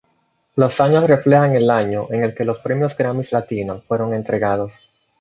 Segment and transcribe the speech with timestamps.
[0.55, 4.73] Los años reflejan el año en el que los Premios Grammy Latinos fueron entregados.